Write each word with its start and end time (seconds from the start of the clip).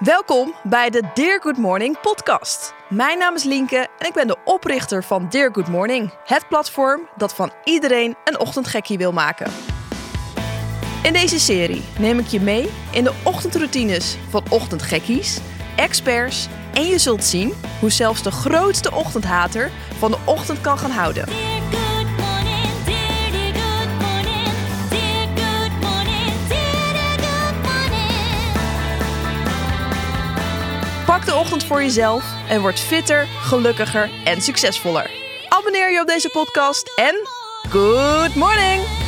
Welkom 0.00 0.54
bij 0.62 0.90
de 0.90 1.02
Dear 1.14 1.40
Good 1.40 1.56
Morning 1.56 2.00
podcast. 2.00 2.74
Mijn 2.88 3.18
naam 3.18 3.34
is 3.34 3.44
Lienke 3.44 3.88
en 3.98 4.06
ik 4.06 4.12
ben 4.12 4.26
de 4.26 4.36
oprichter 4.44 5.04
van 5.04 5.28
Dear 5.28 5.50
Good 5.52 5.68
Morning, 5.68 6.12
het 6.24 6.48
platform 6.48 7.08
dat 7.16 7.34
van 7.34 7.52
iedereen 7.64 8.16
een 8.24 8.38
ochtendgekkie 8.38 8.98
wil 8.98 9.12
maken. 9.12 9.50
In 11.02 11.12
deze 11.12 11.40
serie 11.40 11.82
neem 11.98 12.18
ik 12.18 12.26
je 12.26 12.40
mee 12.40 12.70
in 12.92 13.04
de 13.04 13.14
ochtendroutines 13.24 14.16
van 14.28 14.44
ochtendgekkies, 14.50 15.38
experts 15.76 16.48
en 16.74 16.84
je 16.84 16.98
zult 16.98 17.24
zien 17.24 17.52
hoe 17.80 17.90
zelfs 17.90 18.22
de 18.22 18.30
grootste 18.30 18.94
ochtendhater 18.94 19.70
van 19.98 20.10
de 20.10 20.18
ochtend 20.24 20.60
kan 20.60 20.78
gaan 20.78 20.90
houden. 20.90 21.59
De 31.24 31.34
ochtend 31.34 31.64
voor 31.64 31.82
jezelf 31.82 32.24
en 32.48 32.60
word 32.60 32.80
fitter, 32.80 33.26
gelukkiger 33.26 34.10
en 34.24 34.40
succesvoller. 34.40 35.10
Abonneer 35.48 35.92
je 35.92 36.00
op 36.00 36.06
deze 36.06 36.28
podcast 36.28 36.92
en 36.96 37.26
good 37.70 38.34
morning! 38.34 38.99